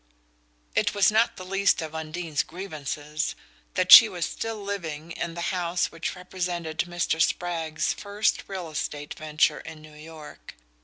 [0.73, 3.35] It was not the least of Undine's grievances
[3.75, 7.21] that she was still living in the house which represented Mr.
[7.21, 10.55] Spragg's first real estate venture in New York.